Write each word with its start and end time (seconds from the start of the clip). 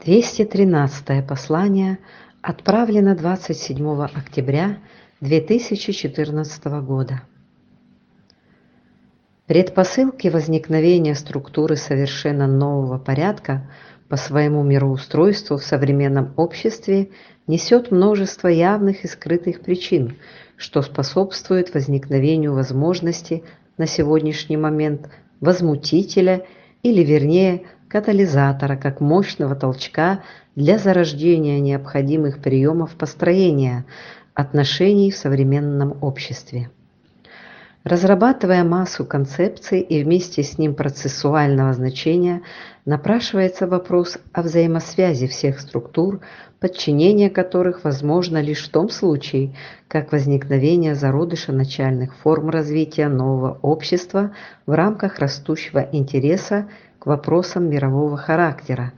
213 0.00 1.26
послание 1.26 1.98
отправлено 2.42 3.14
27 3.14 4.04
октября 4.04 4.78
2014 5.20 6.64
года. 6.82 7.22
Предпосылки 9.46 10.28
возникновения 10.28 11.14
структуры 11.14 11.76
совершенно 11.76 12.46
нового 12.46 12.98
порядка 12.98 13.70
по 14.08 14.16
своему 14.16 14.62
мироустройству 14.62 15.56
в 15.56 15.62
современном 15.64 16.34
обществе 16.36 17.10
несет 17.46 17.90
множество 17.90 18.48
явных 18.48 19.04
и 19.04 19.08
скрытых 19.08 19.60
причин, 19.60 20.16
что 20.56 20.82
способствует 20.82 21.72
возникновению 21.72 22.52
возможности 22.52 23.42
на 23.78 23.86
сегодняшний 23.86 24.56
момент 24.56 25.08
возмутителя 25.40 26.44
или 26.84 27.02
вернее 27.02 27.64
катализатора 27.88 28.76
как 28.76 29.00
мощного 29.00 29.56
толчка 29.56 30.22
для 30.54 30.78
зарождения 30.78 31.58
необходимых 31.58 32.40
приемов 32.40 32.94
построения 32.94 33.84
отношений 34.34 35.10
в 35.10 35.16
современном 35.16 35.98
обществе. 36.02 36.70
Разрабатывая 37.84 38.64
массу 38.64 39.04
концепций 39.04 39.80
и 39.80 40.02
вместе 40.02 40.42
с 40.42 40.56
ним 40.56 40.74
процессуального 40.74 41.74
значения, 41.74 42.40
напрашивается 42.86 43.66
вопрос 43.66 44.16
о 44.32 44.40
взаимосвязи 44.40 45.26
всех 45.26 45.60
структур, 45.60 46.20
подчинение 46.60 47.28
которых 47.28 47.84
возможно 47.84 48.40
лишь 48.40 48.66
в 48.66 48.70
том 48.70 48.88
случае, 48.88 49.54
как 49.86 50.12
возникновение 50.12 50.94
зародыша 50.94 51.52
начальных 51.52 52.16
форм 52.16 52.48
развития 52.48 53.08
нового 53.08 53.58
общества 53.60 54.34
в 54.64 54.72
рамках 54.72 55.18
растущего 55.18 55.86
интереса 55.92 56.70
к 56.98 57.04
вопросам 57.04 57.68
мирового 57.68 58.16
характера, 58.16 58.94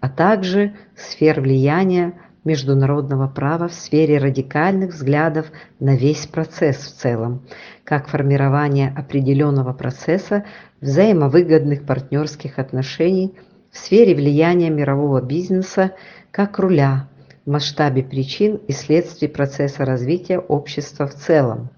а 0.00 0.10
также 0.10 0.74
сфер 0.94 1.40
влияния 1.40 2.12
международного 2.46 3.28
права 3.28 3.68
в 3.68 3.74
сфере 3.74 4.18
радикальных 4.18 4.94
взглядов 4.94 5.46
на 5.80 5.96
весь 5.96 6.26
процесс 6.26 6.76
в 6.78 6.96
целом, 6.96 7.42
как 7.84 8.08
формирование 8.08 8.94
определенного 8.96 9.74
процесса 9.74 10.44
взаимовыгодных 10.80 11.84
партнерских 11.84 12.58
отношений 12.58 13.34
в 13.70 13.76
сфере 13.76 14.14
влияния 14.14 14.70
мирового 14.70 15.20
бизнеса 15.20 15.92
как 16.30 16.58
руля 16.58 17.08
в 17.44 17.50
масштабе 17.50 18.02
причин 18.02 18.56
и 18.68 18.72
следствий 18.72 19.28
процесса 19.28 19.84
развития 19.84 20.38
общества 20.38 21.06
в 21.06 21.14
целом. 21.14 21.70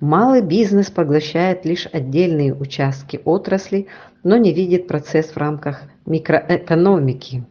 Малый 0.00 0.42
бизнес 0.42 0.90
поглощает 0.90 1.64
лишь 1.64 1.88
отдельные 1.92 2.54
участки 2.54 3.20
отрасли, 3.24 3.88
но 4.22 4.36
не 4.36 4.52
видит 4.52 4.86
процесс 4.86 5.26
в 5.30 5.36
рамках 5.36 5.82
микроэкономики. 6.06 7.44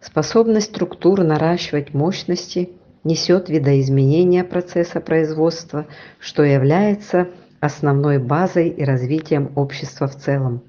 Способность 0.00 0.68
структур 0.68 1.24
наращивать 1.24 1.92
мощности 1.92 2.70
несет 3.04 3.48
видоизменение 3.48 4.44
процесса 4.44 5.00
производства, 5.00 5.86
что 6.20 6.44
является 6.44 7.28
основной 7.60 8.18
базой 8.18 8.68
и 8.68 8.84
развитием 8.84 9.50
общества 9.56 10.06
в 10.06 10.16
целом. 10.16 10.62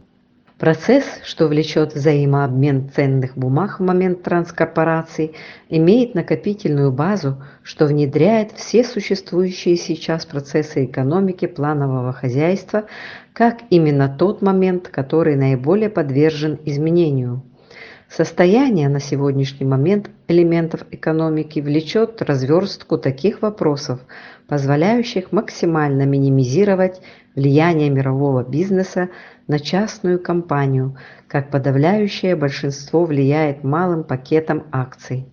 Процесс, 0.57 1.05
что 1.23 1.47
влечет 1.47 1.95
взаимообмен 1.95 2.89
ценных 2.89 3.37
бумаг 3.37 3.79
в 3.79 3.83
момент 3.83 4.23
транскорпорации, 4.23 5.31
имеет 5.69 6.15
накопительную 6.15 6.91
базу, 6.91 7.41
что 7.63 7.85
внедряет 7.85 8.51
все 8.51 8.83
существующие 8.83 9.77
сейчас 9.77 10.25
процессы 10.25 10.83
экономики 10.83 11.45
планового 11.45 12.11
хозяйства, 12.11 12.85
как 13.31 13.59
именно 13.69 14.09
тот 14.09 14.41
момент, 14.41 14.89
который 14.89 15.37
наиболее 15.37 15.89
подвержен 15.89 16.59
изменению. 16.65 17.41
Состояние 18.09 18.89
на 18.89 18.99
сегодняшний 18.99 19.67
момент 19.67 20.09
элементов 20.27 20.81
экономики 20.89 21.59
влечет 21.59 22.23
разверстку 22.23 22.97
таких 22.97 23.43
вопросов, 23.43 23.99
позволяющих 24.47 25.31
максимально 25.31 26.07
минимизировать 26.07 27.01
влияние 27.35 27.91
мирового 27.91 28.43
бизнеса 28.43 29.09
на 29.47 29.59
частную 29.59 30.19
компанию, 30.19 30.97
как 31.27 31.51
подавляющее 31.51 32.35
большинство 32.35 33.05
влияет 33.05 33.63
малым 33.63 34.03
пакетом 34.03 34.63
акций. 34.71 35.27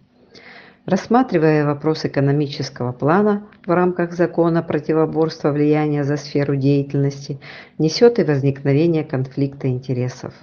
Рассматривая 0.85 1.65
вопрос 1.65 2.05
экономического 2.05 2.93
плана 2.93 3.49
в 3.65 3.71
рамках 3.71 4.13
закона 4.13 4.63
противоборства 4.63 5.51
влияния 5.51 6.05
за 6.05 6.19
сферу 6.19 6.57
деятельности, 6.57 7.41
несет 7.79 8.19
и 8.19 8.23
возникновение 8.23 9.03
конфликта 9.03 9.67
интересов. 9.67 10.35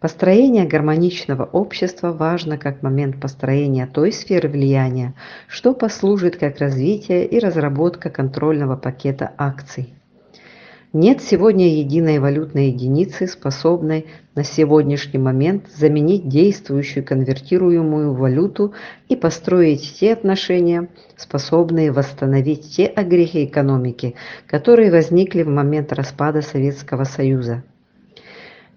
Построение 0.00 0.66
гармоничного 0.66 1.44
общества 1.44 2.12
важно 2.12 2.58
как 2.58 2.82
момент 2.82 3.18
построения 3.18 3.86
той 3.86 4.12
сферы 4.12 4.48
влияния, 4.48 5.14
что 5.48 5.72
послужит 5.72 6.36
как 6.36 6.58
развитие 6.58 7.24
и 7.24 7.38
разработка 7.38 8.10
контрольного 8.10 8.76
пакета 8.76 9.32
акций. 9.38 9.94
Нет 10.92 11.22
сегодня 11.22 11.68
единой 11.68 12.18
валютной 12.18 12.68
единицы, 12.68 13.26
способной 13.26 14.06
на 14.34 14.44
сегодняшний 14.44 15.18
момент 15.18 15.66
заменить 15.74 16.28
действующую 16.28 17.04
конвертируемую 17.04 18.14
валюту 18.14 18.74
и 19.08 19.16
построить 19.16 19.96
те 19.98 20.12
отношения, 20.12 20.88
способные 21.16 21.90
восстановить 21.90 22.76
те 22.76 22.86
огрехи 22.86 23.46
экономики, 23.46 24.14
которые 24.46 24.90
возникли 24.90 25.42
в 25.42 25.48
момент 25.48 25.92
распада 25.92 26.42
Советского 26.42 27.04
Союза. 27.04 27.62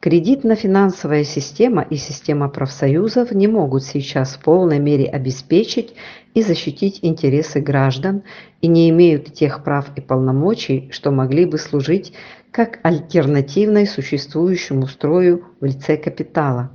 Кредитно-финансовая 0.02 1.26
система 1.26 1.82
и 1.82 1.98
система 1.98 2.48
профсоюзов 2.48 3.34
не 3.34 3.48
могут 3.48 3.84
сейчас 3.84 4.36
в 4.36 4.40
полной 4.40 4.80
мере 4.80 5.06
обеспечить 5.06 5.94
и 6.34 6.42
защитить 6.42 7.00
интересы 7.02 7.60
граждан 7.60 8.24
и 8.62 8.68
не 8.68 8.90
имеют 8.92 9.34
тех 9.34 9.62
прав 9.62 9.88
и 9.98 10.02
полномочий, 10.02 10.88
что 10.92 11.12
могли 11.12 11.46
бы 11.46 11.58
служить 11.58 12.14
как 12.52 12.80
альтернативной 12.84 13.86
существующему 13.86 14.88
строю 14.88 15.44
в 15.60 15.66
лице 15.66 15.98
капитала. 15.98 16.72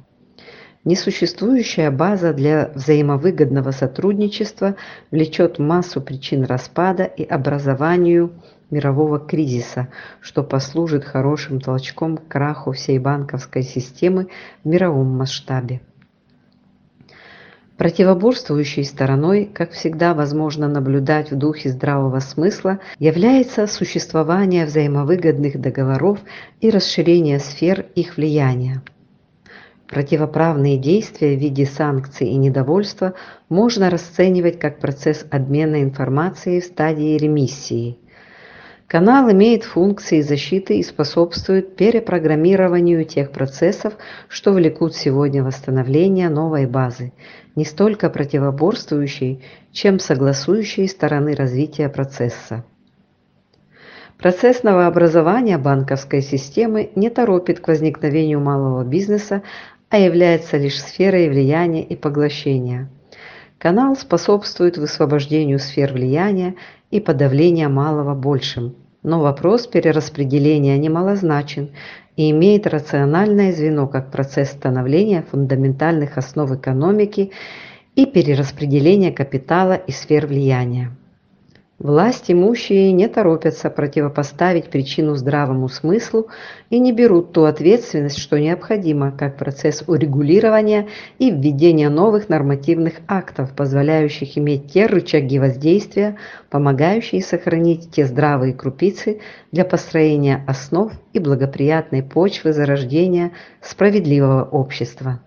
Несуществующая 0.84 1.90
база 1.90 2.34
для 2.34 2.70
взаимовыгодного 2.74 3.70
сотрудничества 3.70 4.76
влечет 5.10 5.58
массу 5.58 6.02
причин 6.02 6.44
распада 6.44 7.04
и 7.04 7.24
образованию 7.24 8.34
мирового 8.70 9.18
кризиса, 9.18 9.88
что 10.20 10.42
послужит 10.42 11.04
хорошим 11.04 11.60
толчком 11.60 12.16
к 12.16 12.28
краху 12.28 12.72
всей 12.72 12.98
банковской 12.98 13.62
системы 13.62 14.28
в 14.62 14.68
мировом 14.68 15.08
масштабе. 15.16 15.80
Противоборствующей 17.76 18.84
стороной, 18.84 19.50
как 19.52 19.72
всегда 19.72 20.14
возможно 20.14 20.68
наблюдать 20.68 21.32
в 21.32 21.36
духе 21.36 21.70
здравого 21.70 22.20
смысла, 22.20 22.78
является 23.00 23.66
существование 23.66 24.64
взаимовыгодных 24.64 25.60
договоров 25.60 26.20
и 26.60 26.70
расширение 26.70 27.40
сфер 27.40 27.86
их 27.96 28.16
влияния. 28.16 28.82
Противоправные 29.88 30.78
действия 30.78 31.36
в 31.36 31.40
виде 31.40 31.66
санкций 31.66 32.28
и 32.28 32.36
недовольства 32.36 33.14
можно 33.48 33.90
расценивать 33.90 34.58
как 34.60 34.78
процесс 34.78 35.26
обмена 35.30 35.82
информацией 35.82 36.60
в 36.60 36.64
стадии 36.64 37.18
ремиссии. 37.18 37.98
Канал 38.94 39.28
имеет 39.32 39.64
функции 39.64 40.20
защиты 40.20 40.78
и 40.78 40.84
способствует 40.84 41.74
перепрограммированию 41.74 43.04
тех 43.04 43.32
процессов, 43.32 43.94
что 44.28 44.52
влекут 44.52 44.94
сегодня 44.94 45.42
восстановление 45.42 46.28
новой 46.28 46.66
базы, 46.66 47.12
не 47.56 47.64
столько 47.64 48.08
противоборствующей, 48.08 49.42
чем 49.72 49.98
согласующей 49.98 50.86
стороны 50.86 51.34
развития 51.34 51.88
процесса. 51.88 52.64
Процесс 54.16 54.62
новообразования 54.62 55.58
банковской 55.58 56.22
системы 56.22 56.92
не 56.94 57.10
торопит 57.10 57.58
к 57.58 57.66
возникновению 57.66 58.38
малого 58.38 58.84
бизнеса, 58.84 59.42
а 59.90 59.98
является 59.98 60.56
лишь 60.56 60.80
сферой 60.80 61.28
влияния 61.28 61.82
и 61.82 61.96
поглощения. 61.96 62.88
Канал 63.58 63.96
способствует 63.96 64.78
высвобождению 64.78 65.58
сфер 65.58 65.92
влияния 65.92 66.54
и 66.92 67.00
подавления 67.00 67.68
малого 67.68 68.14
большим, 68.14 68.76
но 69.04 69.20
вопрос 69.20 69.68
перераспределения 69.68 70.76
немалозначен 70.78 71.70
и 72.16 72.30
имеет 72.30 72.66
рациональное 72.66 73.52
звено 73.52 73.86
как 73.86 74.10
процесс 74.10 74.50
становления 74.50 75.24
фундаментальных 75.30 76.18
основ 76.18 76.50
экономики 76.50 77.30
и 77.94 78.06
перераспределения 78.06 79.12
капитала 79.12 79.74
и 79.74 79.92
сфер 79.92 80.26
влияния. 80.26 80.90
Власть 81.80 82.30
имущие 82.30 82.92
не 82.92 83.08
торопятся 83.08 83.68
противопоставить 83.68 84.70
причину 84.70 85.16
здравому 85.16 85.68
смыслу 85.68 86.28
и 86.70 86.78
не 86.78 86.92
берут 86.92 87.32
ту 87.32 87.44
ответственность, 87.44 88.18
что 88.18 88.38
необходимо, 88.38 89.10
как 89.10 89.36
процесс 89.36 89.82
урегулирования 89.88 90.86
и 91.18 91.32
введения 91.32 91.88
новых 91.88 92.28
нормативных 92.28 92.94
актов, 93.08 93.54
позволяющих 93.56 94.38
иметь 94.38 94.72
те 94.72 94.86
рычаги 94.86 95.40
воздействия, 95.40 96.16
помогающие 96.48 97.20
сохранить 97.20 97.90
те 97.90 98.06
здравые 98.06 98.54
крупицы 98.54 99.20
для 99.50 99.64
построения 99.64 100.44
основ 100.46 100.92
и 101.12 101.18
благоприятной 101.18 102.04
почвы 102.04 102.52
зарождения 102.52 103.32
справедливого 103.60 104.44
общества. 104.44 105.20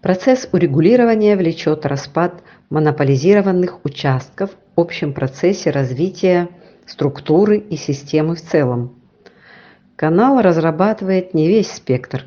Процесс 0.00 0.48
урегулирования 0.52 1.36
влечет 1.36 1.84
распад 1.84 2.42
монополизированных 2.70 3.84
участков 3.84 4.50
общем 4.76 5.12
процессе 5.12 5.70
развития 5.70 6.48
структуры 6.86 7.58
и 7.58 7.76
системы 7.76 8.34
в 8.34 8.42
целом. 8.42 8.94
Канал 9.96 10.40
разрабатывает 10.40 11.34
не 11.34 11.48
весь 11.48 11.70
спектр, 11.70 12.24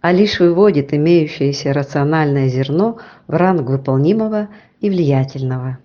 а 0.00 0.12
лишь 0.12 0.40
выводит 0.40 0.92
имеющееся 0.92 1.72
рациональное 1.72 2.48
зерно 2.48 2.98
в 3.26 3.34
ранг 3.34 3.68
выполнимого 3.68 4.48
и 4.80 4.90
влиятельного. 4.90 5.78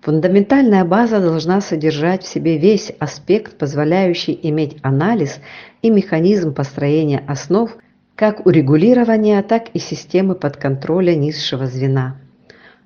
Фундаментальная 0.00 0.84
база 0.84 1.20
должна 1.20 1.60
содержать 1.60 2.22
в 2.22 2.28
себе 2.28 2.56
весь 2.56 2.92
аспект, 2.98 3.58
позволяющий 3.58 4.38
иметь 4.42 4.76
анализ 4.82 5.40
и 5.82 5.90
механизм 5.90 6.54
построения 6.54 7.22
основ 7.26 7.76
как 8.14 8.46
урегулирования, 8.46 9.42
так 9.42 9.68
и 9.74 9.78
системы 9.78 10.34
подконтроля 10.34 11.14
низшего 11.14 11.66
звена. 11.66 12.16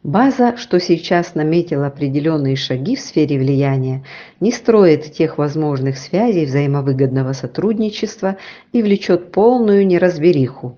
База, 0.03 0.57
что 0.57 0.81
сейчас 0.81 1.37
наметила 1.37 1.87
определенные 1.87 2.57
шаги 2.57 2.97
в 2.97 3.01
сфере 3.01 3.39
влияния, 3.39 4.05
не 4.41 4.51
строит 4.51 5.13
тех 5.13 5.39
возможных 5.39 5.97
связей 5.97 6.45
взаимовыгодного 6.45 7.35
сотрудничества 7.35 8.37
и 8.73 8.83
влечет 8.83 9.31
полную 9.31 9.87
неразбериху. 9.87 10.77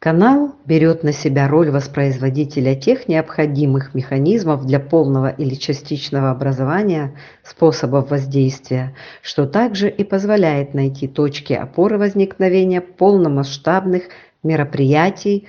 Канал 0.00 0.56
берет 0.64 1.04
на 1.04 1.12
себя 1.12 1.46
роль 1.46 1.70
воспроизводителя 1.70 2.74
тех 2.74 3.06
необходимых 3.06 3.94
механизмов 3.94 4.66
для 4.66 4.80
полного 4.80 5.28
или 5.28 5.54
частичного 5.54 6.30
образования 6.30 7.14
способов 7.44 8.10
воздействия, 8.10 8.96
что 9.22 9.46
также 9.46 9.88
и 9.88 10.02
позволяет 10.02 10.74
найти 10.74 11.06
точки 11.06 11.52
опоры 11.52 11.98
возникновения 11.98 12.80
полномасштабных 12.80 14.04
мероприятий, 14.42 15.46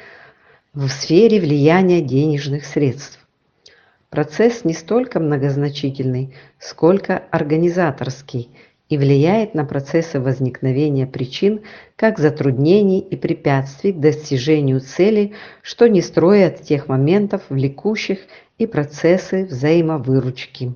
в 0.74 0.88
сфере 0.88 1.42
влияния 1.42 2.00
денежных 2.00 2.64
средств. 2.64 3.20
Процесс 4.10 4.64
не 4.64 4.74
столько 4.74 5.20
многозначительный, 5.20 6.34
сколько 6.60 7.18
организаторский 7.30 8.50
и 8.88 8.98
влияет 8.98 9.54
на 9.54 9.66
процессы 9.66 10.22
возникновения 10.22 11.08
причин 11.08 11.62
как 11.98 12.20
затруднений 12.20 13.00
и 13.00 13.18
препятствий 13.18 13.92
к 13.92 14.00
достижению 14.00 14.80
цели, 14.80 15.34
что 15.62 15.88
не 15.88 16.02
строят 16.02 16.62
тех 16.62 16.88
моментов, 16.88 17.42
влекущих 17.50 18.20
и 18.58 18.66
процессы 18.66 19.46
взаимовыручки. 19.46 20.74